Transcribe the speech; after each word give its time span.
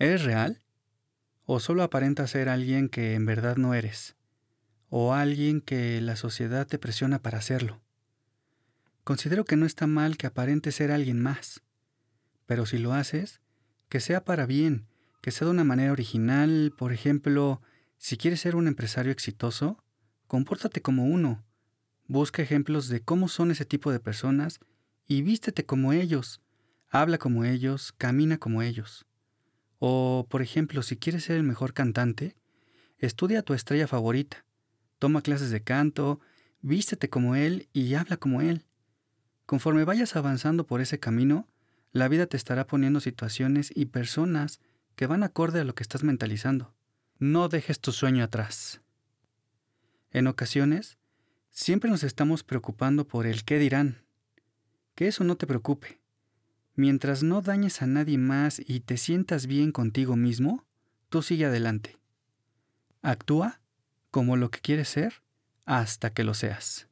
¿Eres 0.00 0.22
real? 0.22 0.62
¿O 1.44 1.58
solo 1.58 1.82
aparentas 1.82 2.30
ser 2.30 2.48
alguien 2.48 2.88
que 2.88 3.14
en 3.14 3.26
verdad 3.26 3.56
no 3.56 3.74
eres? 3.74 4.14
¿O 4.90 5.12
alguien 5.12 5.60
que 5.60 6.00
la 6.00 6.14
sociedad 6.14 6.68
te 6.68 6.78
presiona 6.78 7.20
para 7.20 7.38
hacerlo? 7.38 7.80
Considero 9.02 9.44
que 9.44 9.56
no 9.56 9.66
está 9.66 9.88
mal 9.88 10.16
que 10.16 10.28
aparentes 10.28 10.76
ser 10.76 10.92
alguien 10.92 11.20
más, 11.20 11.62
pero 12.46 12.64
si 12.64 12.78
lo 12.78 12.92
haces, 12.92 13.40
que 13.88 13.98
sea 13.98 14.24
para 14.24 14.46
bien, 14.46 14.86
que 15.20 15.32
sea 15.32 15.46
de 15.46 15.50
una 15.50 15.64
manera 15.64 15.90
original, 15.90 16.72
por 16.78 16.92
ejemplo, 16.92 17.60
si 17.96 18.16
quieres 18.16 18.40
ser 18.40 18.54
un 18.54 18.68
empresario 18.68 19.10
exitoso, 19.10 19.82
compórtate 20.28 20.80
como 20.80 21.06
uno. 21.06 21.44
Busca 22.06 22.40
ejemplos 22.40 22.86
de 22.86 23.00
cómo 23.00 23.26
son 23.26 23.50
ese 23.50 23.64
tipo 23.64 23.90
de 23.90 23.98
personas 23.98 24.60
y 25.08 25.22
vístete 25.22 25.66
como 25.66 25.92
ellos, 25.92 26.40
habla 26.88 27.18
como 27.18 27.44
ellos, 27.44 27.90
camina 27.98 28.38
como 28.38 28.62
ellos. 28.62 29.07
O, 29.78 30.26
por 30.28 30.42
ejemplo, 30.42 30.82
si 30.82 30.96
quieres 30.96 31.24
ser 31.24 31.36
el 31.36 31.42
mejor 31.42 31.72
cantante, 31.72 32.36
estudia 32.98 33.40
a 33.40 33.42
tu 33.42 33.54
estrella 33.54 33.86
favorita, 33.86 34.44
toma 34.98 35.22
clases 35.22 35.50
de 35.50 35.62
canto, 35.62 36.20
vístete 36.60 37.08
como 37.08 37.36
él 37.36 37.68
y 37.72 37.94
habla 37.94 38.16
como 38.16 38.40
él. 38.40 38.64
Conforme 39.46 39.84
vayas 39.84 40.16
avanzando 40.16 40.66
por 40.66 40.80
ese 40.80 40.98
camino, 40.98 41.48
la 41.92 42.08
vida 42.08 42.26
te 42.26 42.36
estará 42.36 42.66
poniendo 42.66 43.00
situaciones 43.00 43.72
y 43.74 43.86
personas 43.86 44.60
que 44.94 45.06
van 45.06 45.22
acorde 45.22 45.60
a 45.60 45.64
lo 45.64 45.74
que 45.74 45.82
estás 45.82 46.02
mentalizando. 46.02 46.74
No 47.18 47.48
dejes 47.48 47.80
tu 47.80 47.92
sueño 47.92 48.24
atrás. 48.24 48.80
En 50.10 50.26
ocasiones, 50.26 50.98
siempre 51.50 51.90
nos 51.90 52.02
estamos 52.02 52.42
preocupando 52.42 53.06
por 53.06 53.26
el 53.26 53.44
qué 53.44 53.58
dirán. 53.58 54.02
Que 54.94 55.08
eso 55.08 55.24
no 55.24 55.36
te 55.36 55.46
preocupe. 55.46 56.00
Mientras 56.78 57.24
no 57.24 57.42
dañes 57.42 57.82
a 57.82 57.88
nadie 57.88 58.18
más 58.18 58.62
y 58.64 58.78
te 58.78 58.98
sientas 58.98 59.48
bien 59.48 59.72
contigo 59.72 60.14
mismo, 60.14 60.64
tú 61.08 61.22
sigue 61.22 61.46
adelante. 61.46 61.98
Actúa 63.02 63.60
como 64.12 64.36
lo 64.36 64.52
que 64.52 64.60
quieres 64.60 64.88
ser 64.88 65.14
hasta 65.64 66.10
que 66.14 66.22
lo 66.22 66.34
seas. 66.34 66.86